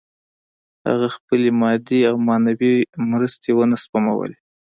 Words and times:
هغه 0.87 1.07
خپلې 1.15 1.49
مادي 1.61 1.99
او 2.09 2.15
معنوي 2.27 2.75
مرستې 3.11 3.49
ونه 3.53 3.77
سپمولې 3.83 4.35